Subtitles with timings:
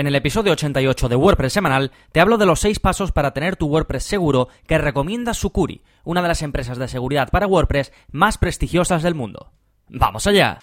[0.00, 3.56] En el episodio 88 de WordPress semanal te hablo de los 6 pasos para tener
[3.56, 8.38] tu WordPress seguro que recomienda Sucuri, una de las empresas de seguridad para WordPress más
[8.38, 9.52] prestigiosas del mundo.
[9.90, 10.58] ¡Vamos allá!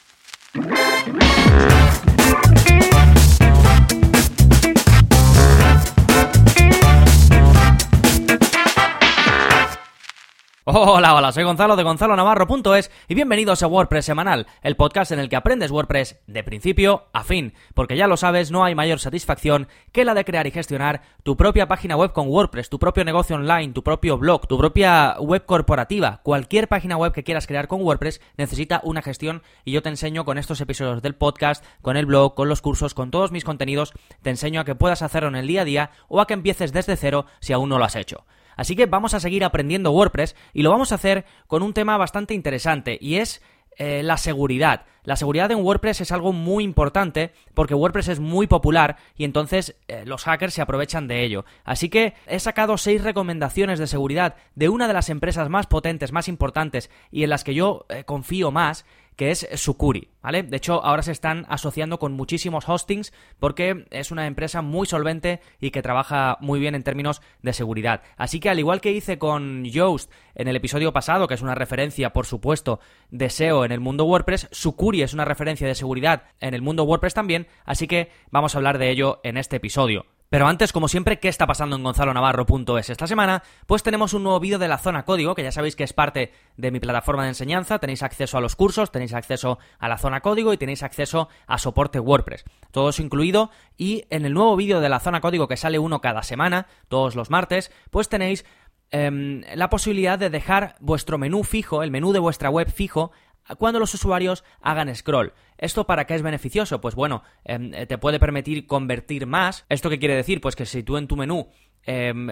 [10.69, 15.29] Hola, hola, soy Gonzalo de gonzalonavarro.es y bienvenidos a WordPress Semanal, el podcast en el
[15.29, 19.69] que aprendes WordPress de principio a fin, porque ya lo sabes, no hay mayor satisfacción
[19.93, 23.37] que la de crear y gestionar tu propia página web con WordPress, tu propio negocio
[23.37, 27.81] online, tu propio blog, tu propia web corporativa, cualquier página web que quieras crear con
[27.81, 32.07] WordPress necesita una gestión y yo te enseño con estos episodios del podcast, con el
[32.07, 35.35] blog, con los cursos, con todos mis contenidos, te enseño a que puedas hacerlo en
[35.37, 37.95] el día a día o a que empieces desde cero si aún no lo has
[37.95, 38.25] hecho.
[38.57, 41.95] Así que vamos a seguir aprendiendo WordPress y lo vamos a hacer con un tema
[41.95, 43.41] bastante interesante y es
[43.77, 44.85] eh, la seguridad.
[45.03, 49.75] La seguridad en WordPress es algo muy importante porque WordPress es muy popular y entonces
[49.87, 51.45] eh, los hackers se aprovechan de ello.
[51.63, 56.11] Así que he sacado seis recomendaciones de seguridad de una de las empresas más potentes,
[56.11, 58.83] más importantes y en las que yo eh, confío más
[59.17, 60.43] que es Sucuri, ¿vale?
[60.43, 65.41] De hecho, ahora se están asociando con muchísimos hostings porque es una empresa muy solvente
[65.59, 68.03] y que trabaja muy bien en términos de seguridad.
[68.15, 71.55] Así que al igual que hice con Yoast en el episodio pasado, que es una
[71.55, 72.79] referencia, por supuesto,
[73.09, 76.83] de SEO en el mundo WordPress, Sucuri es una referencia de seguridad en el mundo
[76.83, 80.05] WordPress también, así que vamos a hablar de ello en este episodio.
[80.29, 83.43] Pero antes, como siempre, ¿qué está pasando en gonzalonavarro.es esta semana?
[83.65, 86.33] Pues tenemos un nuevo vídeo de la zona código, que ya sabéis que es parte
[86.57, 90.19] de mi plataforma de enseñanza, tenéis acceso a los cursos, tenéis acceso a la zona
[90.19, 92.43] código y tenéis acceso a soporte WordPress.
[92.71, 96.01] Todo eso incluido y en el nuevo vídeo de la zona código que sale uno
[96.01, 98.43] cada semana, todos los martes, pues tenéis
[98.91, 103.11] em, la posibilidad de dejar vuestro menú fijo, el menú de vuestra web fijo,
[103.57, 105.33] cuando los usuarios hagan scroll.
[105.57, 106.81] ¿Esto para qué es beneficioso?
[106.81, 109.65] Pues bueno, em, te puede permitir convertir más.
[109.69, 110.41] ¿Esto qué quiere decir?
[110.41, 111.47] Pues que si tú en tu menú
[111.83, 112.29] em,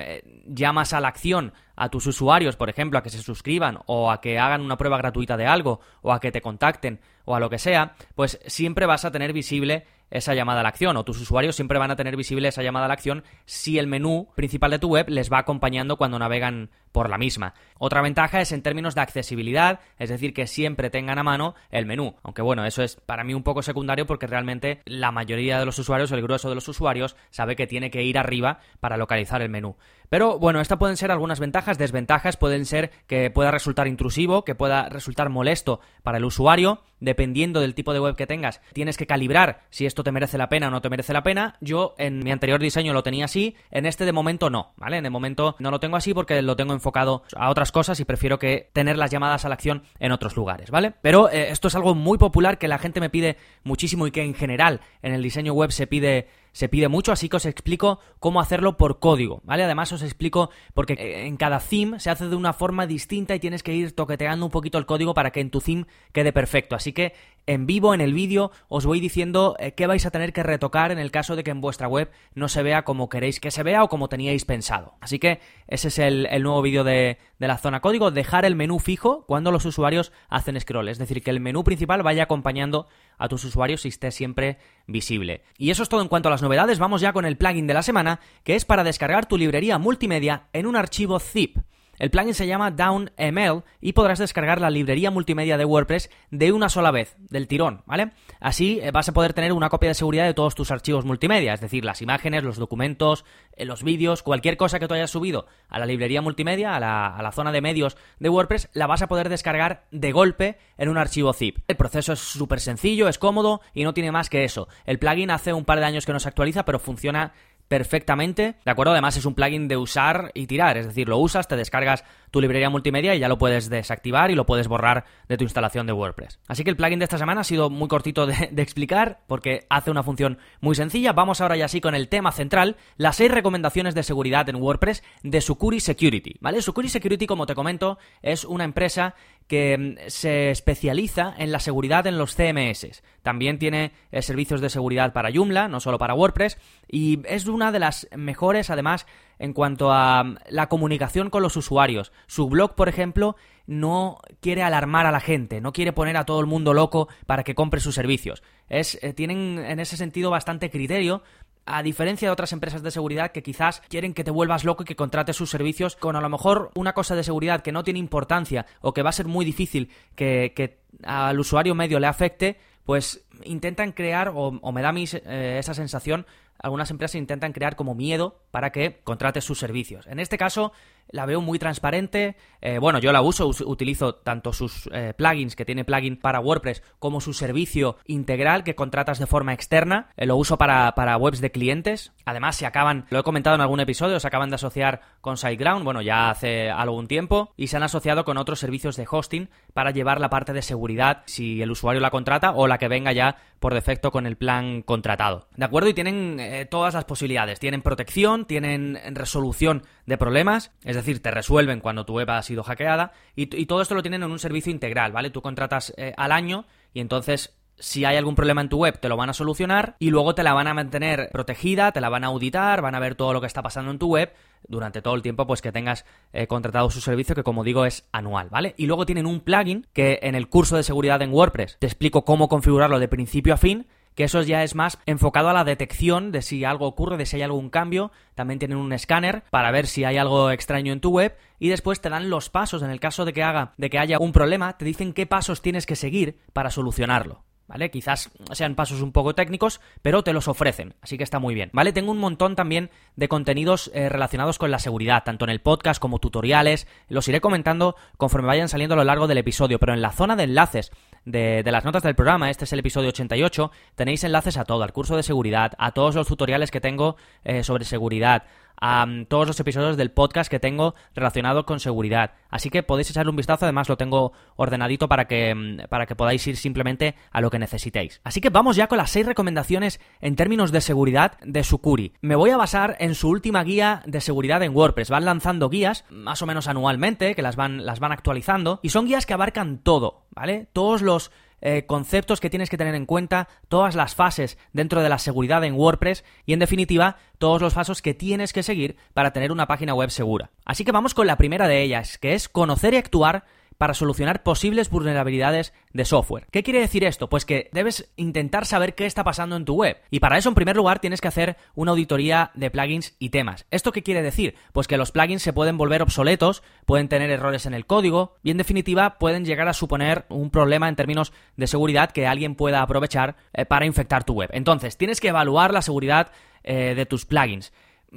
[0.48, 4.20] llamas a la acción a tus usuarios, por ejemplo, a que se suscriban o a
[4.22, 7.50] que hagan una prueba gratuita de algo o a que te contacten o a lo
[7.50, 11.20] que sea, pues siempre vas a tener visible esa llamada a la acción o tus
[11.20, 14.72] usuarios siempre van a tener visible esa llamada a la acción si el menú principal
[14.72, 17.54] de tu web les va acompañando cuando navegan por la misma.
[17.78, 21.86] Otra ventaja es en términos de accesibilidad, es decir, que siempre tengan a mano el
[21.86, 22.16] menú.
[22.24, 25.78] Aunque bueno, eso es para mí un poco secundario porque realmente la mayoría de los
[25.78, 29.50] usuarios, el grueso de los usuarios, sabe que tiene que ir arriba para localizar el
[29.50, 29.76] menú.
[30.08, 34.56] Pero bueno, estas pueden ser algunas ventajas, desventajas pueden ser que pueda resultar intrusivo, que
[34.56, 38.62] pueda resultar molesto para el usuario, dependiendo del tipo de web que tengas.
[38.74, 41.58] Tienes que calibrar si esto te merece la pena o no te merece la pena.
[41.60, 44.98] Yo en mi anterior diseño lo tenía así, en este de momento no, ¿vale?
[44.98, 48.06] En el momento no lo tengo así porque lo tengo enfocado a otras cosas y
[48.06, 50.94] prefiero que tener las llamadas a la acción en otros lugares, ¿vale?
[51.02, 54.22] Pero eh, esto es algo muy popular que la gente me pide muchísimo y que
[54.22, 58.00] en general en el diseño web se pide se pide mucho, así que os explico
[58.18, 59.66] cómo hacerlo por código, ¿vale?
[59.66, 63.62] Además os explico porque en cada theme se hace de una forma distinta y tienes
[63.62, 66.74] que ir toqueteando un poquito el código para que en tu theme quede perfecto.
[66.74, 67.12] Así que
[67.46, 70.94] en vivo, en el vídeo, os voy diciendo eh, qué vais a tener que retocar
[70.94, 73.62] en el caso de que en vuestra web no se vea como queréis que se
[73.62, 74.94] vea o como teníais pensado.
[75.02, 78.80] Así que ese es el, nuevo vídeo de, de la zona código, dejar el menú
[78.80, 83.28] fijo cuando los usuarios hacen scroll, es decir, que el menú principal vaya acompañando a
[83.28, 84.58] tus usuarios y esté siempre
[84.88, 85.44] visible.
[85.58, 87.74] Y eso es todo en cuanto a las novedades, vamos ya con el plugin de
[87.74, 91.58] la semana, que es para descargar tu librería multimedia en un archivo zip.
[91.98, 96.70] El plugin se llama DownML y podrás descargar la librería multimedia de WordPress de una
[96.70, 98.12] sola vez, del tirón, ¿vale?
[98.40, 101.54] Así eh, vas a poder tener una copia de seguridad de todos tus archivos multimedia,
[101.54, 103.26] es decir, las imágenes, los documentos,
[103.56, 107.08] eh, los vídeos, cualquier cosa que tú hayas subido a la librería multimedia, a la,
[107.08, 110.90] a la zona de medios de WordPress, la vas a poder descargar de golpe en
[110.90, 111.60] un archivo zip.
[111.68, 114.68] El proceso es súper sencillo, es cómodo y no tiene más que eso.
[114.86, 117.34] El plugin hace un par de años que no se actualiza, pero funciona
[117.68, 118.92] perfectamente, ¿de acuerdo?
[118.92, 122.42] Además es un plugin de usar y tirar, es decir, lo usas, te descargas tu
[122.42, 125.94] librería multimedia y ya lo puedes desactivar y lo puedes borrar de tu instalación de
[125.94, 126.40] WordPress.
[126.48, 129.92] Así que el plugin de esta semana ha sido muy cortito de, explicar porque hace
[129.92, 131.14] una función muy sencilla.
[131.14, 135.04] Vamos ahora ya sí con el tema central, las seis recomendaciones de seguridad en WordPress
[135.24, 136.62] de Sucuri Security, ¿vale?
[136.62, 139.16] Sucuri Security, como te comento, es una empresa
[139.48, 143.04] que mm, se especializa en la seguridad en los CMS.
[143.22, 146.58] También tiene eh, servicios de seguridad para Joomla, no solo para WordPress,
[146.88, 149.06] y es una de las mejores, además,
[149.40, 152.12] en cuanto a mm, la comunicación con los usuarios.
[152.28, 153.36] Su blog, por ejemplo,
[153.68, 157.44] no quiere alarmar a la gente, no quiere poner a todo el mundo loco para
[157.44, 158.44] que compre sus servicios.
[158.70, 161.24] Es, eh, tienen en ese sentido bastante criterio
[161.66, 164.86] a diferencia de otras empresas de seguridad que quizás quieren que te vuelvas loco y
[164.86, 168.00] que contrates sus servicios con a lo mejor una cosa de seguridad que no tiene
[168.00, 173.26] importancia o que va a ser muy difícil que, al usuario medio le afecte, pues
[173.44, 176.26] intentan crear, o, me da mí eh, esa sensación,
[176.60, 180.08] algunas empresas intentan crear como miedo para que contrates sus servicios.
[180.08, 180.72] En este caso,
[181.10, 182.36] la veo muy transparente.
[182.62, 186.84] Eh, bueno, yo la uso, utilizo tanto sus eh, plugins, que tiene plugin para WordPress,
[187.00, 190.10] como su servicio integral que contratas de forma externa.
[190.18, 192.12] Eh, lo uso para, para, webs de clientes.
[192.26, 195.84] Además, se acaban, lo he comentado en algún episodio, se acaban de asociar con SiteGround,
[195.84, 199.92] bueno, ya hace algún tiempo, y se han asociado con otros servicios de hosting para
[199.92, 203.38] llevar la parte de seguridad si el usuario la contrata o la que venga ya
[203.60, 205.48] por defecto con el plan contratado.
[205.56, 205.90] ¿De acuerdo?
[205.90, 207.60] Y tienen todas las posibilidades.
[207.60, 213.12] Tienen protección, tienen resolución de problemas, decir, te resuelven cuando tu web ha sido hackeada
[213.36, 215.30] y, todo esto lo tienen en un servicio integral, ¿vale?
[215.30, 219.10] Tú contratas eh, al año y entonces si hay algún problema en tu web, te
[219.10, 222.24] lo van a solucionar y luego te la van a mantener protegida, te la van
[222.24, 224.34] a auditar, van a ver todo lo que está pasando en tu web
[224.68, 228.08] durante todo el tiempo pues que tengas eh, contratado su servicio que como digo es
[228.12, 228.74] anual, ¿vale?
[228.78, 232.24] Y luego tienen un plugin que en el curso de seguridad en WordPress te explico
[232.24, 236.32] cómo configurarlo de principio a fin que eso ya es más enfocado a la detección
[236.32, 238.12] de si algo ocurre, de si hay algún cambio.
[238.34, 242.02] También tienen un escáner para ver si hay algo extraño en tu web y después
[242.02, 244.78] te dan los pasos en el caso de que haga de que haya un problema,
[244.78, 247.44] te dicen qué pasos tienes que seguir para solucionarlo.
[247.68, 247.90] ¿Vale?
[247.92, 251.70] Quizás sean pasos un poco técnicos, pero te los ofrecen, así que está muy bien,
[251.74, 251.94] ¿vale?
[251.94, 256.02] Tengo un montón también de contenidos eh, relacionados con la seguridad, tanto en el podcast
[256.02, 260.02] como tutoriales, los iré comentando conforme vayan saliendo a lo largo del episodio, pero en
[260.02, 260.92] la zona de enlaces
[261.26, 264.94] de, las notas del programa, este es el episodio 88, tenéis enlaces a todo, al
[264.94, 268.44] curso de seguridad, a todos los tutoriales que tengo eh, sobre seguridad,
[268.80, 272.32] a mm, todos los episodios del podcast que tengo relacionados con seguridad.
[272.50, 276.16] Así que podéis echarle un vistazo, además lo tengo ordenadito para que, mm, para que
[276.16, 278.22] podáis ir simplemente a lo que necesitéis.
[278.24, 282.14] Así que vamos ya con las 6 recomendaciones en términos de seguridad de Sukuri.
[282.22, 285.10] Me voy a basar en su última guía de seguridad en WordPress.
[285.10, 289.06] Van lanzando guías, más o menos anualmente, que las van, las van actualizando, y son
[289.06, 290.68] guías que abarcan todo, ¿vale?
[290.74, 291.32] Todos los
[291.68, 295.64] eh, conceptos que tienes que tener en cuenta, todas las fases dentro de la seguridad
[295.64, 299.66] en WordPress y en definitiva todos los pasos que tienes que seguir para tener una
[299.66, 300.52] página web segura.
[300.64, 303.46] Así que vamos con la primera de ellas, que es conocer y actuar
[303.78, 306.48] para solucionar posibles vulnerabilidades de software.
[306.52, 307.30] ¿Qué quiere decir esto?
[307.30, 309.98] Pues que debes intentar saber qué está pasando en tu web.
[310.12, 313.66] Y para eso, en primer lugar, tienes que hacer una auditoría de plugins y temas.
[313.72, 314.56] ¿Esto qué quiere decir?
[314.74, 318.52] Pues que los plugins se pueden volver obsoletos, pueden tener errores en el código y,
[318.52, 322.82] en definitiva, pueden llegar a suponer un problema en términos de seguridad que alguien pueda
[322.82, 324.50] aprovechar eh, para infectar tu web.
[324.54, 326.32] Entonces, tienes que evaluar la seguridad
[326.64, 327.72] eh, de tus plugins.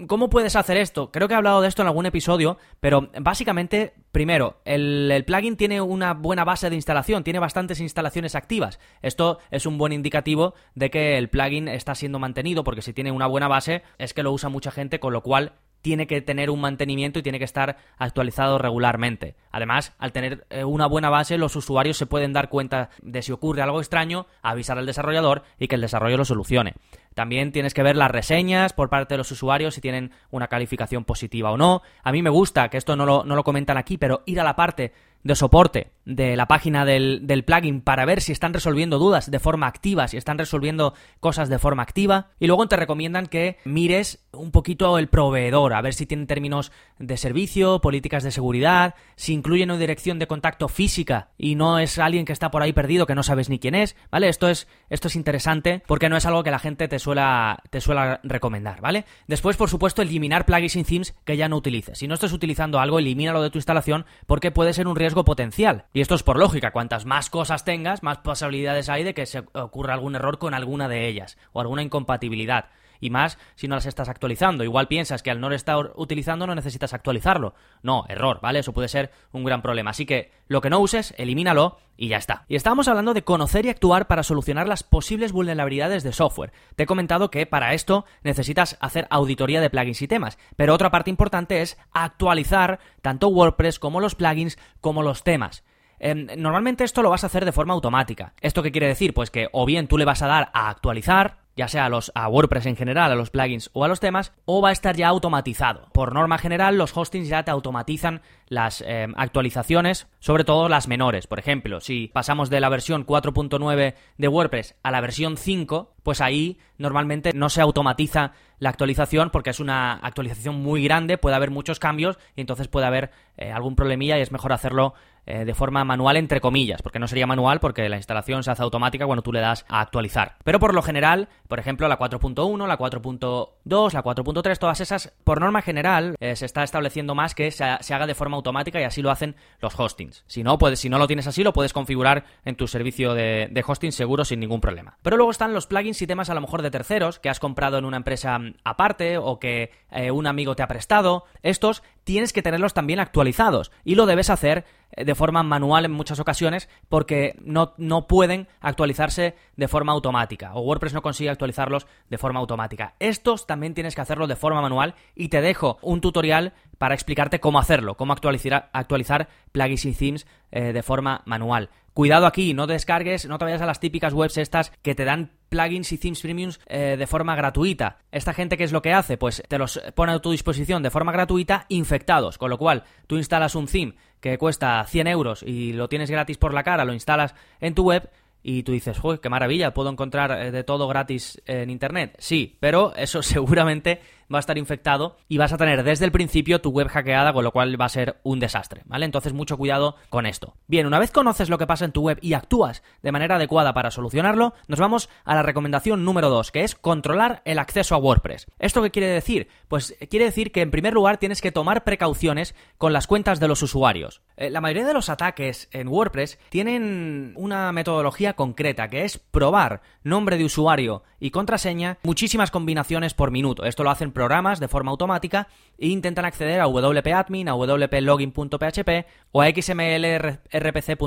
[0.07, 1.11] ¿Cómo puedes hacer esto?
[1.11, 5.81] Creo que he hablado de esto en algún episodio, pero básicamente, primero, el, plugin tiene
[5.81, 8.79] una buena base de instalación, tiene bastantes instalaciones activas.
[9.03, 13.11] Esto es un buen indicativo de que el plugin está siendo mantenido, porque si tiene
[13.11, 16.51] una buena base es que lo usa mucha gente, con lo cual tiene que tener
[16.51, 19.37] un mantenimiento y tiene que estar actualizado regularmente.
[19.51, 23.33] Además, al tener eh, una buena base, los usuarios se pueden dar cuenta de si
[23.33, 26.75] ocurre algo extraño, avisar al desarrollador y que el desarrollo lo solucione.
[27.19, 31.05] También tienes que ver las reseñas por parte de los usuarios si tienen una calificación
[31.05, 31.83] positiva o no.
[32.05, 34.45] A mí me gusta, que esto no lo, no lo comentan aquí, pero ir a
[34.45, 34.93] la parte
[35.25, 39.67] de soporte de la página del, plugin para ver si están resolviendo dudas de forma
[39.67, 42.31] activa, si están resolviendo cosas de forma activa.
[42.41, 46.73] Y luego te recomiendan que mires un poquito el proveedor, a ver si tienen términos
[46.99, 51.99] de servicio, políticas de seguridad, si incluyen una dirección de contacto física y no es
[51.99, 54.31] alguien que está por ahí perdido que no sabes ni quién es, ¿vale?
[54.31, 57.83] Esto es, esto es interesante porque no es algo que la gente te suela, te
[57.83, 59.05] suela recomendar, ¿vale?
[59.27, 61.99] Después, por supuesto, eliminar plugins y themes que ya no utilices.
[61.99, 65.85] Si no estás utilizando algo, elimínalo de tu instalación porque puede ser un riesgo potencial.
[65.99, 69.43] Y esto es por lógica, cuantas más cosas tengas, más posibilidades hay de que se
[69.53, 72.67] ocurra algún error con alguna de ellas o alguna incompatibilidad
[73.01, 74.63] y más si no las estás actualizando.
[74.63, 77.55] Igual piensas que al no estar utilizando no necesitas actualizarlo.
[77.83, 78.61] No, error, ¿vale?
[78.61, 79.91] Eso puede ser un gran problema.
[79.91, 82.45] Así que lo que no uses, elimínalo y ya está.
[82.47, 86.53] Y estábamos hablando de conocer y actuar para solucionar las posibles vulnerabilidades de software.
[86.77, 90.93] Te he comentado que para esto necesitas hacer auditoría de plugins y temas, pero otra
[90.93, 95.65] parte importante es actualizar tanto WordPress como los plugins como los temas.
[96.01, 98.35] Em, normalmente esto lo vas a hacer de forma automática.
[98.41, 99.15] ¿Esto qué quiere decir?
[99.15, 102.13] Pues que o bien tú le vas a dar a actualizar, ya sea a, los,
[102.15, 104.97] a WordPress en general, a los plugins o a los temas, o va a estar
[104.97, 105.89] ya automatizado.
[105.93, 111.27] Por norma general, los hostings ya te automatizan las eh, actualizaciones, sobre todo las menores.
[111.27, 116.21] Por ejemplo, si pasamos de la versión 4.9 de WordPress a la versión 5, pues
[116.21, 121.51] ahí normalmente no se automatiza la actualización porque es una actualización muy grande, puede haber
[121.51, 124.95] muchos cambios y entonces puede haber eh, algún problemilla y es mejor hacerlo
[125.27, 128.63] eh, de forma manual entre comillas, porque no sería manual porque la instalación se hace
[128.63, 130.37] automática cuando tú le das a actualizar.
[130.43, 135.13] Pero por lo general, por ejemplo, la 4.1, la 4.2 4.2, la 4.3, todas esas,
[135.25, 138.85] por norma general, eh, se está estableciendo más que se, haga de forma automática y
[138.85, 140.25] así lo hacen los hostings.
[140.27, 143.65] Si no, puedes, si no lo tienes así, lo puedes configurar en tu servicio de,
[143.67, 144.97] hosting seguro sin ningún problema.
[145.03, 147.79] Pero luego están los plugins y temas a lo mejor de terceros que has comprado
[147.79, 151.25] en una empresa mm, aparte o que eh, un amigo te ha prestado.
[151.43, 155.93] Estos tienes que tenerlos también actualizados y lo debes hacer eh, de forma manual en
[155.93, 161.87] muchas ocasiones porque no, no, pueden actualizarse de forma automática o WordPress no consigue actualizarlos
[162.09, 162.95] de forma automática.
[162.99, 167.41] Estos también tienes que hacerlo de forma manual y te dejo un tutorial para explicarte
[167.41, 171.69] cómo hacerlo, cómo actualizar, actualizar plugins y themes eh, de forma manual.
[171.99, 175.33] Cuidado aquí, no descargues, no te vayas a las típicas webs estas que te dan
[175.49, 177.99] plugins y themes premiums eh, de forma gratuita.
[178.13, 179.17] Esta gente, ¿qué es lo que hace?
[179.17, 183.17] Pues te los pone a tu disposición de forma gratuita infectados, con lo cual tú
[183.17, 186.93] instalas un theme que cuesta 100 euros y lo tienes gratis por la cara, lo
[186.93, 188.09] instalas en tu web
[188.45, 189.75] y tú dices, ¡Uy, qué maravilla!
[189.75, 192.15] ¿Puedo encontrar eh, de todo gratis en Internet?
[192.21, 194.01] Sí, pero eso seguramente
[194.33, 197.45] va a estar infectado y vas a tener desde el principio tu web hackeada, con
[197.45, 199.05] lo cual va a ser un desastre, ¿vale?
[199.05, 200.55] Entonces mucho cuidado con esto.
[200.67, 203.75] Bien, una vez conoces lo que pasa en tu web y actúas de manera adecuada
[203.75, 207.99] para solucionarlo, nos vamos a la recomendación número 2, que es controlar el acceso a
[207.99, 208.47] WordPress.
[208.59, 209.49] ¿Esto qué quiere decir?
[209.69, 213.49] Pues quiere decir que en primer lugar tienes que tomar precauciones con las cuentas de
[213.49, 214.23] los usuarios.
[214.37, 219.83] Eh, la mayoría de los ataques en WordPress tienen una metodología concreta, que es probar
[220.03, 223.65] nombre de usuario y contraseña muchísimas combinaciones por minuto.
[223.65, 225.47] Esto lo hacen programas de forma automática
[225.79, 230.99] e intentan acceder a wp-admin, a wp-login.php o a xmlrpc.php.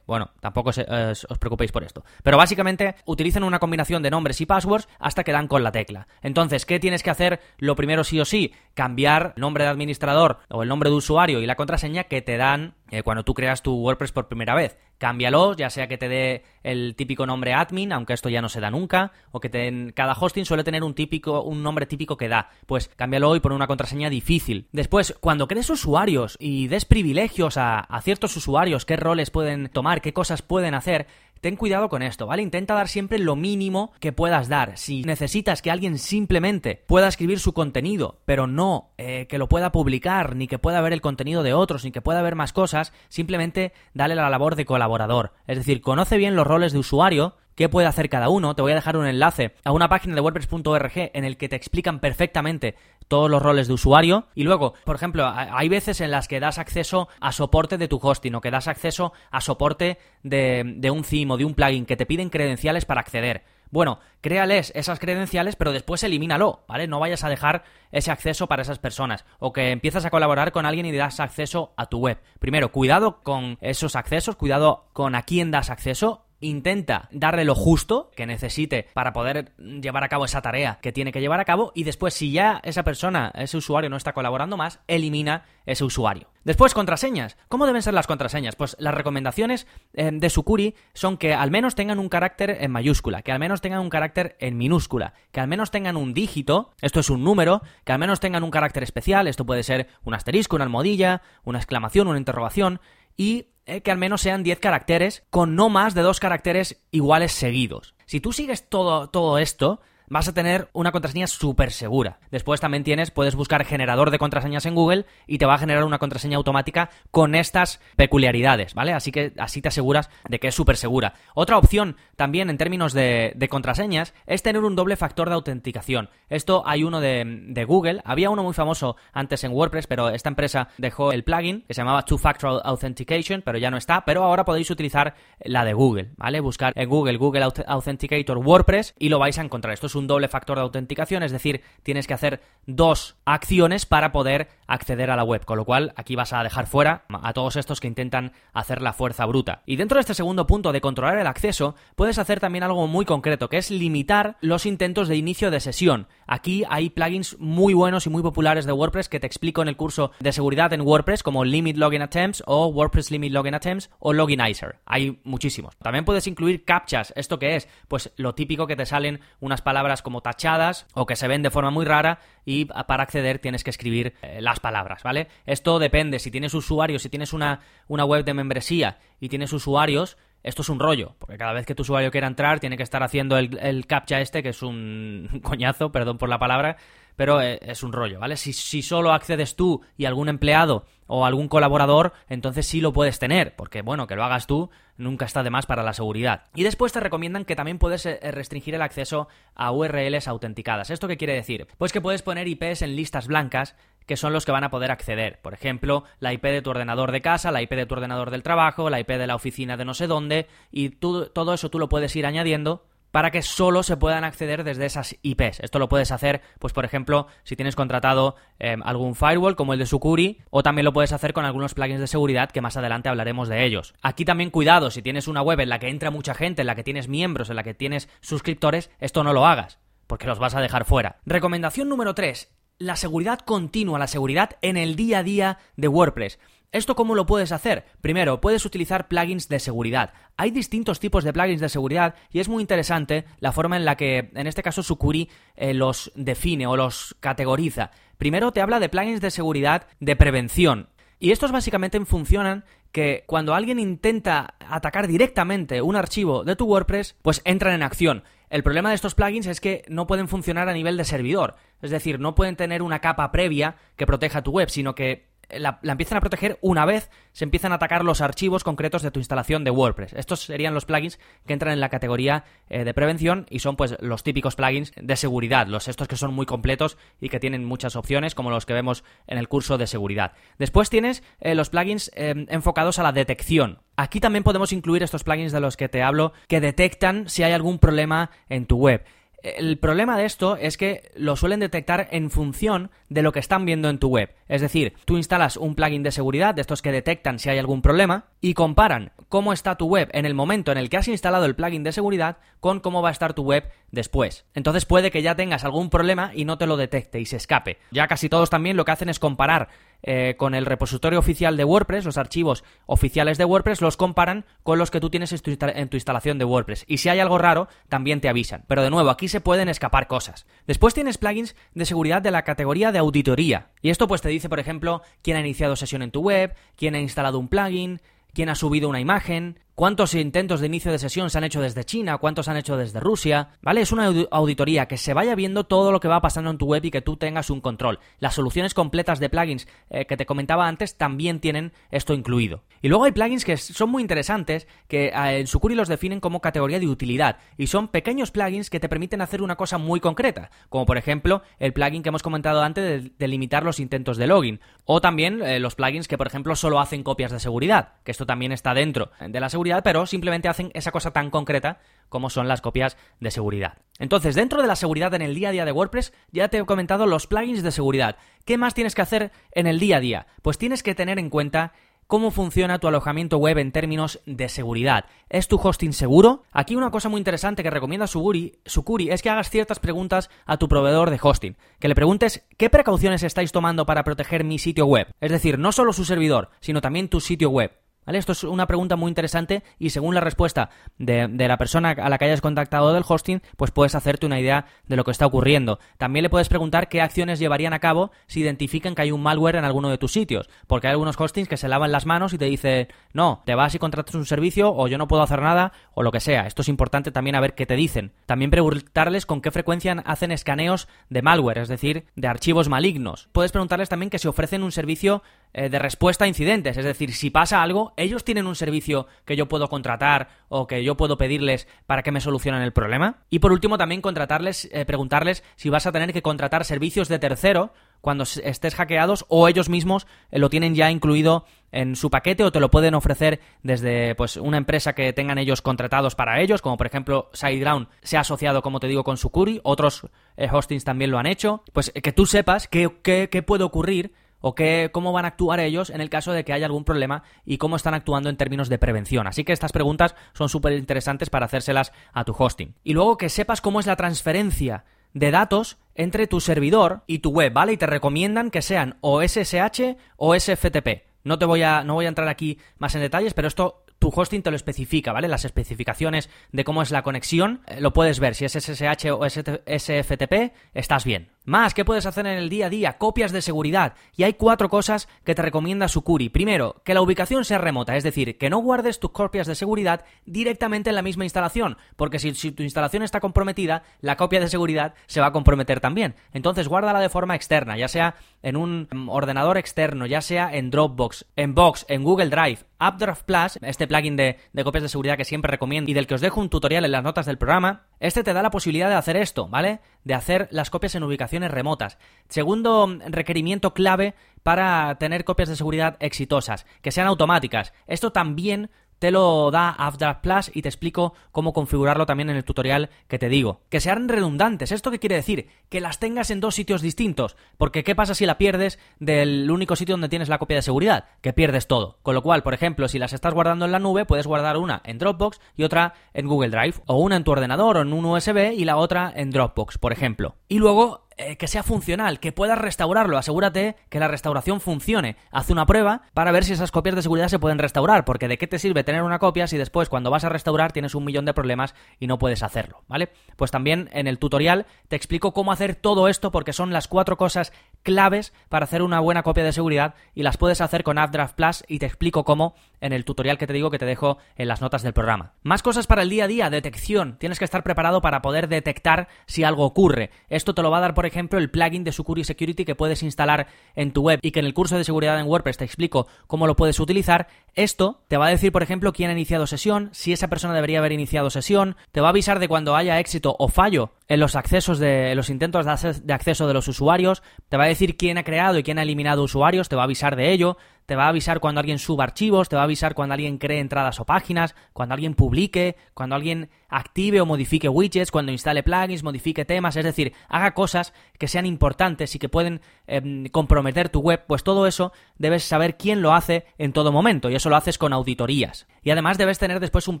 [0.06, 2.04] Bueno, tampoco eh, os preocupéis por esto.
[2.22, 6.06] Pero básicamente utilizan una combinación de nombres y passwords hasta que dan con la tecla.
[6.20, 7.40] Entonces, ¿qué tienes que hacer?
[7.56, 11.40] Lo primero sí o sí, cambiar el nombre de administrador o el nombre de usuario
[11.40, 14.78] y la contraseña que te dan eh, cuando tú creas tu WordPress por primera vez.
[14.98, 18.60] Cámbialo, ya sea que te dé el típico nombre admin, aunque esto ya no se
[18.60, 22.50] da nunca, o que cada hosting suele tener un típico, un nombre típico que da.
[22.66, 24.68] Pues cámbialo y pon una contraseña difícil.
[24.72, 30.12] Después, cuando crees usuarios y des privilegios a ciertos usuarios, qué roles pueden tomar, qué
[30.12, 31.06] cosas pueden hacer,
[31.44, 32.40] ten cuidado con esto, ¿vale?
[32.40, 34.78] Intenta dar siempre lo mínimo que puedas dar.
[34.78, 39.70] Si necesitas que alguien simplemente pueda escribir su contenido, pero no eh, que lo pueda
[39.70, 42.94] publicar, ni que pueda ver el contenido de otros, ni que pueda ver más cosas,
[43.10, 45.34] simplemente dale la labor de colaborador.
[45.46, 48.54] Es decir, conoce bien los roles de usuario, qué puede hacer cada uno.
[48.54, 51.56] Te voy a dejar un enlace a una página de WordPress.org en el que te
[51.56, 52.74] explican perfectamente
[53.08, 54.26] todos los roles de usuario.
[54.34, 57.98] Y luego, por ejemplo, hay veces en las que das acceso a soporte de tu
[58.00, 61.96] hosting o que das acceso a soporte de, un theme o de un plugin que
[61.96, 63.44] te piden credenciales para acceder.
[63.70, 66.86] Bueno, créales esas credenciales, pero después elimínalo, ¿vale?
[66.86, 69.24] No vayas a dejar ese acceso para esas personas.
[69.40, 72.20] O que empiezas a colaborar con alguien y das acceso a tu web.
[72.38, 78.10] Primero, cuidado con esos accesos, cuidado con a quién das acceso intenta darle lo justo
[78.14, 81.72] que necesite para poder llevar a cabo esa tarea que tiene que llevar a cabo
[81.74, 86.28] y después si ya esa persona, ese usuario no está colaborando más, elimina ese usuario.
[86.44, 87.38] Después, contraseñas.
[87.48, 88.54] ¿Cómo deben ser las contraseñas?
[88.54, 93.22] Pues las recomendaciones eh, de Sucuri son que al menos tengan un carácter en mayúscula,
[93.22, 97.00] que al menos tengan un carácter en minúscula, que al menos tengan un dígito, esto
[97.00, 100.56] es un número, que al menos tengan un carácter especial, esto puede ser un asterisco,
[100.56, 102.80] una almohadilla, una exclamación, una interrogación,
[103.16, 107.32] y eh, que al menos sean 10 caracteres con no más de dos caracteres iguales
[107.32, 107.94] seguidos.
[108.06, 109.80] Si tú sigues todo, todo esto,
[110.14, 112.20] vas a tener una contraseña súper segura.
[112.30, 115.82] Después también tienes, puedes buscar generador de contraseñas en Google y te va a generar
[115.82, 118.92] una contraseña automática con estas peculiaridades, ¿vale?
[118.92, 121.14] Así que así te aseguras de que es súper segura.
[121.34, 126.08] Otra opción también en términos de, contraseñas es tener un doble factor de autenticación.
[126.28, 130.68] Esto hay uno de, Google, había uno muy famoso antes en WordPress, pero esta empresa
[130.78, 134.44] dejó el plugin que se llamaba Two Factor Authentication, pero ya no está, pero ahora
[134.44, 136.38] podéis utilizar la de Google, ¿vale?
[136.38, 139.74] Buscar en Google Google Authenticator WordPress y lo vais a encontrar.
[139.74, 144.12] Esto es un doble factor de autenticación, es decir, tienes que hacer dos acciones para
[144.12, 147.56] poder acceder a la web, con lo cual aquí vas a dejar fuera a todos
[147.56, 149.62] estos que intentan hacer la fuerza bruta.
[149.66, 153.04] Y dentro de este segundo punto de controlar el acceso, puedes hacer también algo muy
[153.04, 156.06] concreto, que es limitar los intentos de inicio de sesión.
[156.26, 159.76] Aquí hay plugins muy buenos y muy populares de WordPress que te explico en el
[159.76, 164.12] curso de seguridad en WordPress, como Limit Login Attempts o WordPress Limit Login Attempts o
[164.12, 164.76] Loginizer.
[164.86, 165.76] Hay muchísimos.
[165.76, 167.12] También puedes incluir captchas.
[167.16, 167.68] ¿Esto qué es?
[167.88, 171.50] Pues lo típico que te salen unas palabras como tachadas o que se ven de
[171.50, 175.28] forma muy rara y para acceder tienes que escribir eh, las palabras, ¿vale?
[175.44, 180.16] Esto depende, si tienes usuarios, si tienes una, una web de membresía y tienes usuarios,
[180.42, 183.02] esto es un rollo, porque cada vez que tu usuario quiera entrar tiene que estar
[183.02, 186.78] haciendo el, el captcha este, que es un coñazo, perdón por la palabra,
[187.16, 188.36] pero eh, es un rollo, ¿vale?
[188.36, 193.54] Si, solo accedes tú y algún empleado o algún colaborador, entonces sí lo puedes tener,
[193.56, 196.44] porque bueno, que lo hagas tú nunca está de más para la seguridad.
[196.54, 200.90] Y después te recomiendan que también puedes eh, restringir el acceso a URLs autenticadas.
[200.90, 201.66] ¿Esto qué quiere decir?
[201.78, 204.90] Pues que puedes poner IPs en listas blancas que son los que van a poder
[204.90, 205.40] acceder.
[205.40, 208.42] Por ejemplo, la IP de tu ordenador de casa, la IP de tu ordenador del
[208.42, 211.88] trabajo, la IP de la oficina de no sé dónde, y todo eso tú lo
[211.88, 215.60] puedes ir añadiendo para que solo se puedan acceder desde esas IPs.
[215.60, 219.78] Esto lo puedes hacer, pues por ejemplo, si tienes contratado em, algún firewall como el
[219.78, 223.08] de Sucuri, o también lo puedes hacer con algunos plugins de seguridad que más adelante
[223.08, 223.94] hablaremos de ellos.
[224.02, 226.74] Aquí también cuidado, si tienes una web en la que entra mucha gente, en la
[226.74, 229.78] que tienes miembros, en la que tienes suscriptores, esto no lo hagas,
[230.08, 231.20] porque los vas a dejar fuera.
[231.24, 232.52] Recomendación número 3.
[232.78, 236.40] La seguridad continua, la seguridad en el día a día de WordPress.
[236.74, 237.84] ¿Esto cómo lo puedes hacer?
[238.00, 240.12] Primero, puedes utilizar plugins de seguridad.
[240.36, 243.96] Hay distintos tipos de plugins de seguridad y es muy interesante la forma en la
[243.96, 247.92] que, en este caso, Sucuri eh, los define o los categoriza.
[248.18, 250.88] Primero te habla de plugins de seguridad de prevención.
[251.20, 257.14] Y estos básicamente funcionan que cuando alguien intenta atacar directamente un archivo de tu WordPress,
[257.22, 258.24] pues entran en acción.
[258.50, 261.92] El problema de estos plugins es que no pueden funcionar a nivel de servidor, es
[261.92, 266.18] decir, no pueden tener una capa previa que proteja tu web, sino que la, empiezan
[266.18, 269.70] a proteger una vez se empiezan a atacar los archivos concretos de tu instalación de
[269.70, 270.12] WordPress.
[270.14, 273.96] Estos serían los plugins que entran en la categoría eh, de prevención y son pues
[274.00, 277.96] los típicos plugins de seguridad, los estos que son muy completos y que tienen muchas
[277.96, 280.32] opciones como los que vemos en el curso de seguridad.
[280.58, 283.80] Después tienes eh, los plugins eh, enfocados a la detección.
[283.96, 287.52] Aquí también podemos incluir estos plugins de los que te hablo que detectan si hay
[287.52, 289.04] algún problema en tu web.
[289.44, 293.66] El problema de esto es que lo suelen detectar en función de lo que están
[293.66, 294.34] viendo en tu web.
[294.48, 297.82] Es decir, tú instalas un plugin de seguridad de estos que detectan si hay algún
[297.82, 301.44] problema y comparan cómo está tu web en el momento en el que has instalado
[301.46, 304.44] el plugin de seguridad con cómo va a estar tu web después.
[304.54, 307.78] Entonces puede que ya tengas algún problema y no te lo detecte y se escape.
[307.90, 309.68] Ya casi todos también lo que hacen es comparar
[310.06, 314.78] eh, con el repositorio oficial de WordPress, los archivos oficiales de WordPress, los comparan con
[314.78, 316.84] los que tú tienes en tu, instalación de WordPress.
[316.86, 318.64] Y si hay algo raro, también te avisan.
[318.68, 320.46] Pero de nuevo, aquí se pueden escapar cosas.
[320.66, 323.70] Después tienes plugins de seguridad de la categoría de auditoría.
[323.80, 326.94] Y esto pues te dice, por ejemplo, quién ha iniciado sesión en tu web, quién
[326.94, 328.00] ha instalado un plugin,
[328.32, 331.84] quién ha subido una imagen, cuántos intentos de inicio de sesión se han hecho desde
[331.84, 333.80] China, cuántos han hecho desde Rusia, ¿vale?
[333.80, 336.84] Es una auditoría que se vaya viendo todo lo que va pasando en tu web
[336.84, 337.98] y que tú tengas un control.
[338.20, 342.62] Las soluciones completas de plugins eh, que te comentaba antes también tienen esto incluido.
[342.82, 346.40] Y luego hay plugins que son muy interesantes, que eh, en Sucuri los definen como
[346.40, 350.50] categoría de utilidad, y son pequeños plugins que te permiten hacer una cosa muy concreta,
[350.68, 354.60] como por ejemplo el plugin que hemos comentado antes de, limitar los intentos de login,
[354.84, 358.26] o también eh, los plugins que por ejemplo solo hacen copias de seguridad, que esto
[358.26, 362.48] también está dentro de la seguridad, pero simplemente hacen esa cosa tan concreta como son
[362.48, 363.78] las copias de seguridad.
[363.98, 366.64] Entonces, dentro de la seguridad en el día a día de WordPress, ya te he
[366.64, 368.16] comentado los plugins de seguridad.
[368.44, 370.26] ¿Qué más tienes que hacer en el día a día?
[370.42, 371.72] Pues tienes que tener en cuenta
[372.06, 375.06] cómo funciona tu alojamiento web en términos de seguridad.
[375.28, 376.42] ¿Es tu hosting seguro?
[376.52, 380.56] Aquí una cosa muy interesante que recomienda Suguri, Sukuri es que hagas ciertas preguntas a
[380.56, 381.56] tu proveedor de hosting.
[381.78, 385.08] Que le preguntes qué precauciones estáis tomando para proteger mi sitio web.
[385.20, 387.72] Es decir, no solo su servidor, sino también tu sitio web.
[388.06, 392.18] Esto es una pregunta muy interesante y según la respuesta de, la persona a la
[392.18, 395.78] que hayas contactado del hosting, pues puedes hacerte una idea de lo que está ocurriendo.
[395.98, 399.56] También le puedes preguntar qué acciones llevarían a cabo si identifican que hay un malware
[399.56, 402.38] en alguno de tus sitios, porque hay algunos hostings que se lavan las manos y
[402.38, 405.72] te dicen, no, te vas y contratas un servicio o yo no puedo hacer nada
[405.94, 406.46] o lo que sea.
[406.46, 408.12] Esto es importante también a ver qué te dicen.
[408.26, 413.28] También preguntarles con qué frecuencia hacen escaneos de malware, es decir, de archivos malignos.
[413.32, 415.22] Puedes preguntarles también que si ofrecen un servicio
[415.54, 419.46] de respuesta a incidentes, es decir, si pasa algo, ellos tienen un servicio que yo
[419.46, 423.22] puedo contratar o que yo puedo pedirles para que me solucionen el problema.
[423.30, 427.18] Y por último, también contratarles, eh, preguntarles si vas a tener que contratar servicios de
[427.18, 432.44] tercero cuando estés hackeados o ellos mismos eh, lo tienen ya incluido en su paquete
[432.44, 436.62] o te lo pueden ofrecer desde pues una empresa que tengan ellos contratados para ellos,
[436.62, 440.06] como por ejemplo SiteGround se ha asociado, como te digo, con Sucuri, otros
[440.52, 444.12] hostings también lo han hecho, pues que tú sepas qué, qué, qué puede ocurrir
[444.46, 447.22] o qué, cómo van a actuar ellos en el caso de que haya algún problema
[447.46, 449.26] y cómo están actuando en términos de prevención.
[449.26, 452.74] Así que estas preguntas son súper interesantes para hacérselas a tu hosting.
[452.84, 457.30] Y luego que sepas cómo es la transferencia de datos entre tu servidor y tu
[457.30, 457.72] web, ¿vale?
[457.72, 461.04] Y te recomiendan que sean o SSH o SFTP.
[461.22, 464.12] No te voy a, no voy a entrar aquí más en detalles, pero esto tu
[464.14, 465.28] hosting te lo especifica, ¿vale?
[465.28, 468.34] Las especificaciones de cómo es la conexión, eh, lo puedes ver.
[468.34, 471.33] Si es SSH o SFTP, estás bien.
[471.46, 472.96] Más, ¿qué puedes hacer en el día a día?
[472.96, 473.92] Copias de seguridad.
[474.16, 476.30] Y hay cuatro cosas que te recomienda Sucuri.
[476.30, 480.06] Primero, que la ubicación sea remota, es decir, que no guardes tus copias de seguridad
[480.24, 484.94] directamente en la misma instalación, porque si, tu instalación está comprometida, la copia de seguridad
[485.06, 486.14] se va a comprometer también.
[486.32, 490.70] Entonces, guárdala de forma externa, ya sea en un mm, ordenador externo, ya sea en
[490.70, 495.18] Dropbox, en Box, en Google Drive, Updraft Plus, este plugin de, de, copias de seguridad
[495.18, 497.82] que siempre recomiendo y del que os dejo un tutorial en las notas del programa,
[498.04, 499.80] este te da la posibilidad de hacer esto, ¿vale?
[500.04, 501.96] De hacer las copias en ubicaciones remotas.
[502.28, 507.72] Segundo mm, requerimiento clave para tener copias de seguridad exitosas, que sean automáticas.
[507.86, 512.44] Esto también te lo da After Plus y te explico cómo configurarlo también en el
[512.44, 513.60] tutorial que te digo.
[513.68, 514.72] Que sean redundantes.
[514.72, 515.48] ¿Esto qué quiere decir?
[515.68, 517.36] Que las tengas en dos sitios distintos.
[517.56, 521.04] Porque ¿qué pasa si la pierdes del único sitio donde tienes la copia de seguridad?
[521.20, 521.98] Que pierdes todo.
[522.02, 524.80] Con lo cual, por ejemplo, si las estás guardando en la nube, puedes guardar una
[524.84, 526.80] en Dropbox y otra en Google Drive.
[526.86, 529.92] O una en tu ordenador o en un USB y la otra en Dropbox, por
[529.92, 530.36] ejemplo.
[530.48, 533.18] Y luego eh, que sea funcional, que puedas restaurarlo.
[533.18, 535.16] Asegúrate que la restauración funcione.
[535.30, 538.38] Haz una prueba para ver si esas copias de seguridad se pueden restaurar, porque de
[538.38, 541.24] qué te sirve tener una copia si después cuando vas a restaurar tienes un millón
[541.24, 543.10] de problemas y no puedes hacerlo, ¿vale?
[543.36, 547.16] Pues también en el tutorial te explico cómo hacer todo esto porque son las cuatro
[547.16, 547.52] cosas
[547.84, 551.64] claves para hacer una buena copia de seguridad y las puedes hacer con AppDraft Plus
[551.68, 554.60] y te explico cómo en el tutorial que te digo que te dejo en las
[554.60, 555.34] notas del programa.
[555.42, 557.16] Más cosas para el día a día, detección.
[557.18, 560.10] Tienes que estar preparado para poder detectar si algo ocurre.
[560.28, 563.02] Esto te lo va a dar por ejemplo, el plugin de Sucuri Security que puedes
[563.02, 566.06] instalar en tu web y que en el curso de seguridad en WordPress te explico
[566.26, 569.90] cómo lo puedes utilizar, esto te va a decir, por ejemplo, quién ha iniciado sesión,
[569.92, 573.36] si esa persona debería haber iniciado sesión, te va a avisar de cuando haya éxito
[573.38, 577.64] o fallo en los accesos de los intentos de acceso de los usuarios, te va
[577.64, 580.32] a decir quién ha creado y quién ha eliminado usuarios, te va a avisar de
[580.32, 583.38] ello, te va a avisar cuando alguien suba archivos, te va a avisar cuando alguien
[583.38, 588.62] cree entradas o páginas, cuando alguien publique, cuando alguien active o modifique widgets, cuando instale
[588.62, 593.88] plugins, modifique temas, es decir, haga cosas que sean importantes y que pueden em, comprometer
[593.88, 597.48] tu web, pues todo eso debes saber quién lo hace en todo momento y eso
[597.48, 598.66] lo haces con auditorías.
[598.82, 600.00] Y además debes tener después un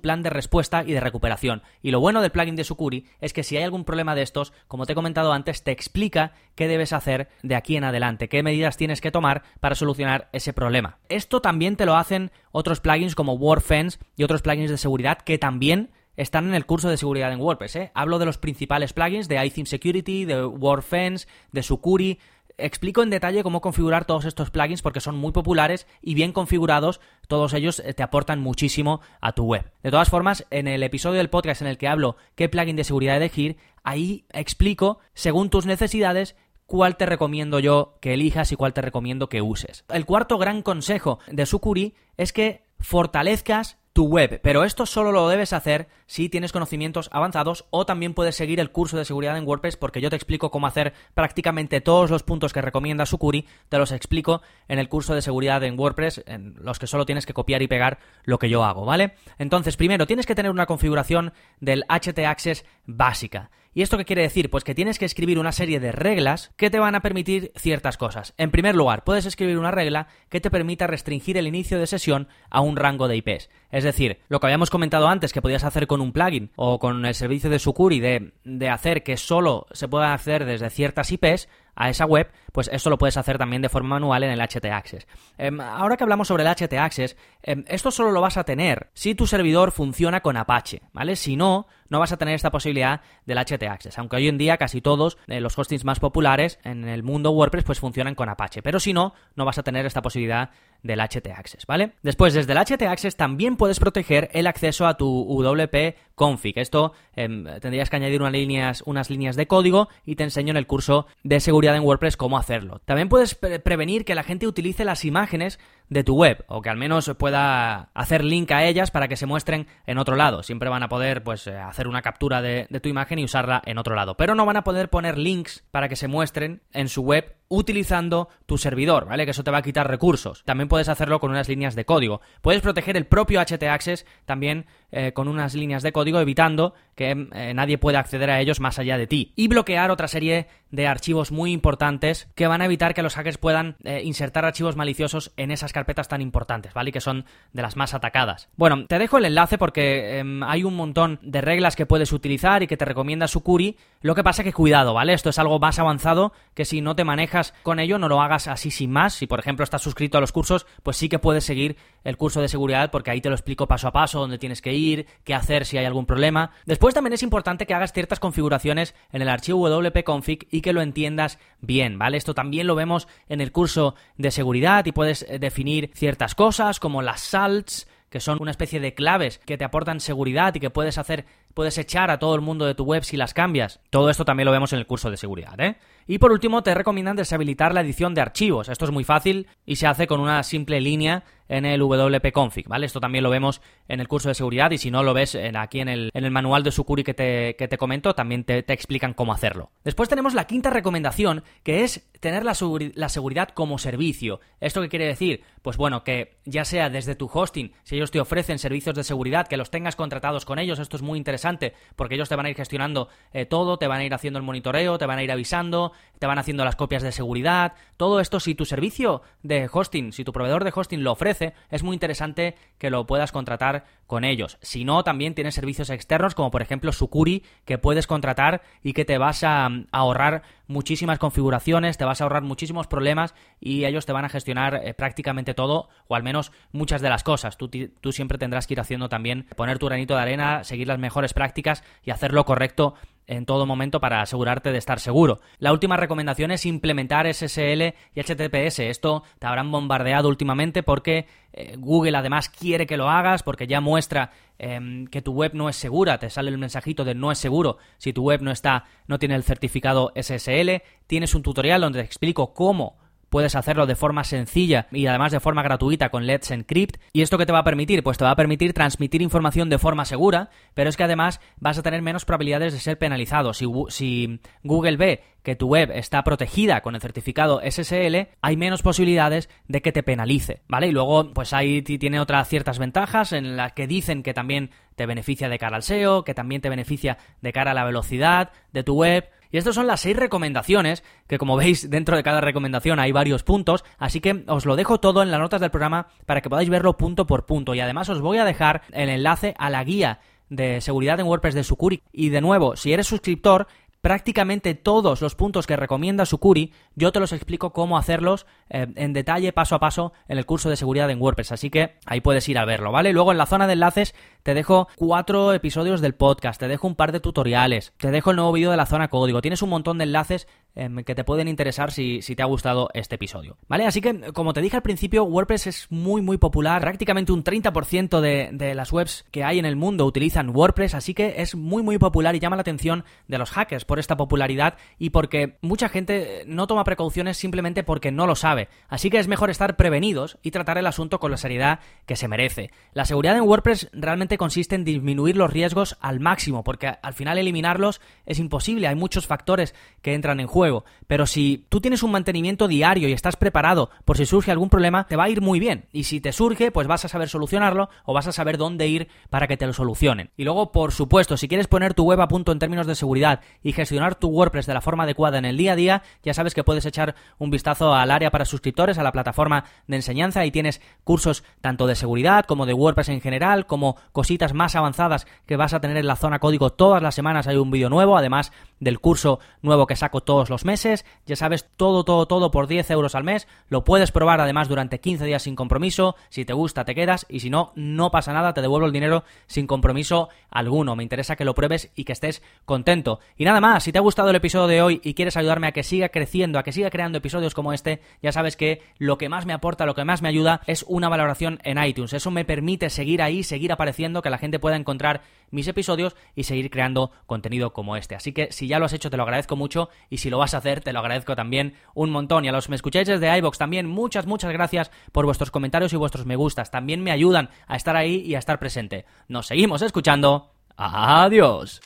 [0.00, 1.62] plan de respuesta y de recuperación.
[1.80, 4.52] Y lo bueno del plugin de Sucuri es que si hay algún problema de estos,
[4.68, 8.42] como te he comentado antes, te explica qué debes hacer de aquí en adelante, qué
[8.42, 10.73] medidas tienes que tomar para solucionar ese problema.
[11.08, 15.38] Esto también te lo hacen otros plugins como WordFence y otros plugins de seguridad que
[15.38, 17.76] también están en el curso de seguridad en WordPress.
[17.76, 17.90] ¿eh?
[17.94, 22.18] Hablo de los principales plugins de iTheme Security, de WordFence, de Sucuri,
[22.56, 27.00] Explico en detalle cómo configurar todos estos plugins porque son muy populares y bien configurados,
[27.26, 29.72] todos ellos eh, te aportan muchísimo a tu web.
[29.82, 32.84] De todas formas, en el episodio del podcast en el que hablo qué plugin de
[32.84, 36.36] seguridad elegir, ahí explico, según tus necesidades,
[36.74, 39.84] cuál te recomiendo yo que elijas y cuál te recomiendo que uses.
[39.90, 45.28] El cuarto gran consejo de Sucuri es que fortalezcas tu web, pero esto solo lo
[45.28, 49.46] debes hacer si tienes conocimientos avanzados o también puedes seguir el curso de seguridad en
[49.46, 53.78] WordPress porque yo te explico cómo hacer prácticamente todos los puntos que recomienda Sucuri, te
[53.78, 57.34] los explico en el curso de seguridad en WordPress, en los que solo tienes que
[57.34, 59.14] copiar y pegar lo que yo hago, ¿vale?
[59.38, 63.52] Entonces, primero, tienes que tener una configuración del HT Access básica.
[63.74, 64.50] ¿Y esto qué quiere decir?
[64.50, 67.96] Pues que tienes que escribir una serie de reglas que te van a permitir ciertas
[67.96, 68.32] cosas.
[68.38, 72.28] En primer lugar, puedes escribir una regla que te permita restringir el inicio de sesión
[72.50, 73.50] a un rango de IPs.
[73.72, 77.04] Es decir, lo que habíamos comentado antes que podías hacer con un plugin o con
[77.04, 81.48] el servicio de Sucuri de, de hacer que solo se pueda hacer desde ciertas IPs,
[81.76, 84.64] a esa web, pues esto lo puedes hacer también de forma manual en el HT
[84.66, 85.06] Access.
[85.38, 88.90] Em, ahora que hablamos sobre el HT Access, em, esto solo lo vas a tener
[88.94, 91.16] si tu servidor funciona con Apache, ¿vale?
[91.16, 94.56] Si no, no vas a tener esta posibilidad del HT Access, aunque hoy en día
[94.56, 98.62] casi todos eh, los hostings más populares en el mundo WordPress pues funcionan con Apache,
[98.62, 100.50] pero si no, no vas a tener esta posibilidad
[100.84, 101.92] del HT Access, ¿vale?
[102.02, 106.58] Después, desde el HT Access también puedes proteger el acceso a tu WP config.
[106.58, 110.58] Esto em, tendrías que añadir unas líneas, unas líneas de código y te enseño en
[110.58, 112.80] el curso de seguridad en WordPress cómo hacerlo.
[112.84, 116.76] También puedes prevenir que la gente utilice las imágenes de tu web o que al
[116.76, 120.42] menos pueda hacer link a ellas para que se muestren en otro lado.
[120.42, 123.62] Siempre van a poder pues eh, hacer una captura de, de tu imagen y usarla
[123.64, 126.88] en otro lado, pero no van a poder poner links para que se muestren en
[126.88, 129.24] su web utilizando tu servidor, ¿vale?
[129.24, 130.42] Que eso te va a quitar recursos.
[130.44, 132.20] También puedes hacerlo con unas líneas de código.
[132.40, 134.66] Puedes proteger el propio HT Access también
[134.96, 138.78] eh, con unas líneas de código, evitando que eh, nadie pueda acceder a ellos más
[138.78, 139.32] allá de ti.
[139.34, 143.38] Y bloquear otra serie de archivos muy importantes que van a evitar que los hackers
[143.38, 146.90] puedan eh, insertar archivos maliciosos en esas carpetas tan importantes, ¿vale?
[146.90, 148.48] Y que son de las más atacadas.
[148.56, 152.62] Bueno, te dejo el enlace porque em, hay un montón de reglas que puedes utilizar
[152.62, 153.76] y que te recomienda Sucuri.
[154.00, 155.12] Lo que pasa que cuidado, ¿vale?
[155.12, 158.46] Esto es algo más avanzado que si no te manejas con ello, no lo hagas
[158.46, 159.14] así sin más.
[159.14, 162.40] Si por ejemplo estás suscrito a los cursos, pues sí que puedes seguir el curso
[162.40, 165.34] de seguridad porque ahí te lo explico paso a paso, dónde tienes que ir, qué
[165.34, 166.52] hacer si hay algún problema.
[166.66, 170.82] Después también es importante que hagas ciertas configuraciones en el archivo wp-config y que lo
[170.82, 172.16] entiendas bien, ¿vale?
[172.16, 176.78] Esto también lo vemos en el curso de seguridad y puedes eh, definir ciertas cosas
[176.78, 180.70] como las salts, que son una especie de claves que te aportan seguridad y que
[180.70, 183.80] puedes hacer, puedes echar a todo el mundo de tu web si las cambias.
[183.90, 185.76] Todo esto también lo vemos en el curso de seguridad, ¿eh?
[186.06, 188.68] Y por último, te recomiendan deshabilitar la edición de archivos.
[188.68, 192.86] Esto es muy fácil y se hace con una simple línea en el wp-config, ¿vale?
[192.86, 195.80] Esto también lo vemos en el curso de seguridad y si no lo ves aquí
[195.80, 198.72] en el, en el, manual de Sucuri que te, que te comento, también te, te,
[198.72, 199.70] explican cómo hacerlo.
[199.84, 202.56] Después tenemos la quinta recomendación, que es tener la,
[202.94, 204.40] la seguridad como servicio.
[204.60, 205.42] ¿Esto qué quiere decir?
[205.62, 209.46] Pues bueno, que ya sea desde tu hosting, si ellos te ofrecen servicios de seguridad,
[209.46, 212.50] que los tengas contratados con ellos, esto es muy interesante, porque ellos te van a
[212.50, 215.30] ir gestionando eh, todo, te van a ir haciendo el monitoreo, te van a ir
[215.30, 220.12] avisando, te van haciendo las copias de seguridad, todo esto si tu servicio de hosting,
[220.12, 224.24] si tu proveedor de hosting lo ofrece, es muy interesante que lo puedas contratar con
[224.24, 224.58] ellos.
[224.62, 229.04] Si no, también tienes servicios externos como por ejemplo Sucuri que puedes contratar y que
[229.04, 234.12] te vas a, ahorrar muchísimas configuraciones, te vas a ahorrar muchísimos problemas y ellos te
[234.12, 237.56] van a gestionar eh, prácticamente todo o al menos muchas de las cosas.
[237.56, 240.98] Tú, tú siempre tendrás que ir haciendo también, poner tu granito de arena, seguir las
[240.98, 242.94] mejores prácticas y hacer lo correcto
[243.26, 245.40] en todo momento para asegurarte de estar seguro.
[245.58, 248.80] La última recomendación es implementar SSL y HTTPS.
[248.80, 253.80] Esto te habrán bombardeado últimamente porque eh, Google además quiere que lo hagas porque ya
[253.80, 257.38] muestra em, que tu web no es segura, te sale el mensajito de no es
[257.38, 260.82] seguro si tu web no está no tiene el certificado SSL.
[261.06, 262.98] Tienes un tutorial donde te explico cómo
[263.34, 266.98] puedes hacerlo de forma sencilla y además de forma gratuita con Let's Encrypt.
[267.12, 268.04] ¿Y esto qué te va a permitir?
[268.04, 271.76] Pues te va a permitir transmitir información de forma segura, pero es que además vas
[271.76, 273.52] a tener menos probabilidades de ser penalizado.
[273.52, 278.82] Si, si Google ve que tu web está protegida con el certificado SSL, hay menos
[278.82, 280.88] posibilidades de que te penalice, ¿vale?
[280.88, 285.06] Y luego, pues ahí tiene otras ciertas ventajas en las que dicen que también te
[285.06, 288.82] beneficia de cara al SEO, que también te beneficia de cara a la velocidad de
[288.82, 289.28] tu web.
[289.50, 293.44] Y estas son las seis recomendaciones, que como veis dentro de cada recomendación hay varios
[293.44, 296.70] puntos, así que os lo dejo todo en las notas del programa para que podáis
[296.70, 297.74] verlo punto por punto.
[297.74, 301.54] Y además os voy a dejar el enlace a la guía de seguridad en WordPress
[301.54, 302.02] de Sucuri.
[302.12, 303.66] Y de nuevo, si eres suscriptor,
[304.04, 309.14] prácticamente todos los puntos que recomienda Sucuri, yo te los explico cómo hacerlos eh, en
[309.14, 311.52] detalle, paso a paso, en el curso de seguridad en WordPress.
[311.52, 313.14] Así que ahí puedes ir a verlo, ¿vale?
[313.14, 316.96] Luego en la zona de enlaces te dejo cuatro episodios del podcast, te dejo un
[316.96, 319.40] par de tutoriales, te dejo el nuevo vídeo de la zona código.
[319.40, 323.14] Tienes un montón de enlaces que te pueden interesar si, si, te ha gustado este
[323.14, 323.86] episodio, ¿vale?
[323.86, 326.82] Así que, como te dije al principio, WordPress es muy, muy popular.
[326.82, 331.14] Prácticamente un 30% de, de las webs que hay en el mundo utilizan WordPress, así
[331.14, 334.76] que es muy, muy popular y llama la atención de los hackers por esta popularidad
[334.98, 338.68] y porque mucha gente no toma precauciones simplemente porque no lo sabe.
[338.88, 342.26] Así que es mejor estar prevenidos y tratar el asunto con la seriedad que se
[342.26, 342.72] merece.
[342.94, 347.38] La seguridad en WordPress realmente consiste en disminuir los riesgos al máximo, porque al final
[347.38, 350.63] eliminarlos es imposible, hay muchos factores que entran en juego.
[351.06, 355.06] Pero si tú tienes un mantenimiento diario y estás preparado por si surge algún problema,
[355.06, 355.86] te va a ir muy bien.
[355.92, 359.08] Y si te surge, pues vas a saber solucionarlo o vas a saber dónde ir
[359.30, 360.30] para que te lo solucionen.
[360.36, 363.40] Y luego, por supuesto, si quieres poner tu web a punto en términos de seguridad
[363.62, 366.54] y gestionar tu WordPress de la forma adecuada en el día a día, ya sabes
[366.54, 370.50] que puedes echar un vistazo al área para suscriptores, a la plataforma de enseñanza y
[370.50, 375.56] tienes cursos tanto de seguridad como de WordPress en general, como cositas más avanzadas que
[375.56, 378.52] vas a tener en la zona código todas las semanas hay un vídeo nuevo, además
[378.80, 382.88] del curso nuevo que saco todos los meses, ya sabes, todo, todo, todo por 10
[382.90, 386.84] euros al mes, lo puedes probar además durante 15 días sin compromiso, si te gusta
[386.84, 390.94] te quedas y si no, no pasa nada, te devuelvo el dinero sin compromiso alguno,
[390.96, 393.20] me interesa que lo pruebes y que estés contento.
[393.36, 395.72] Y nada más, si te ha gustado el episodio de hoy y quieres ayudarme a
[395.72, 399.28] que siga creciendo, a que siga creando episodios como este, ya sabes que lo que
[399.28, 402.12] más me aporta, lo que más me ayuda es una valoración en iTunes.
[402.12, 406.44] Eso me permite seguir ahí, seguir apareciendo, que la gente pueda encontrar mis episodios y
[406.44, 408.14] seguir creando contenido como este.
[408.14, 410.54] Así que si ya lo has hecho, te lo agradezco mucho y si lo vas
[410.54, 412.44] a hacer, te lo agradezco también un montón.
[412.44, 415.92] Y a los que me escucháis desde iBox también, muchas, muchas gracias por vuestros comentarios
[415.92, 416.70] y vuestros me gustas.
[416.70, 419.06] También me ayudan a estar ahí y a estar presente.
[419.26, 420.52] Nos seguimos escuchando.
[420.76, 421.80] Adiós.